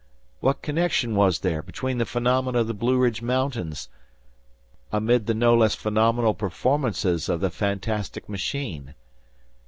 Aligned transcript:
What 0.39 0.63
connection 0.63 1.13
was 1.13 1.41
there 1.41 1.61
between 1.61 1.99
the 1.99 2.07
phenomena 2.07 2.61
of 2.61 2.65
the 2.65 2.73
Blueridge 2.73 3.21
Mountains, 3.21 3.87
arid 4.91 5.27
the 5.27 5.35
no 5.35 5.55
less 5.55 5.75
phenomenal 5.75 6.33
performances 6.33 7.29
of 7.29 7.39
the 7.39 7.51
fantastic 7.51 8.27
machine? 8.27 8.95